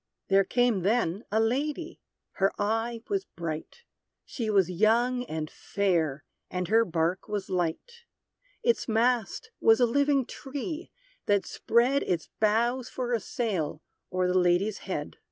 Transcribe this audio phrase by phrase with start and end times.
[0.29, 2.01] There came, then, a lady;
[2.37, 3.83] her eye was bright
[4.25, 8.05] She was young and fair, and her bark was light;
[8.63, 10.91] Its mast was a living tree,
[11.27, 15.17] that spread Its boughs for a sail, o'er the lady's head.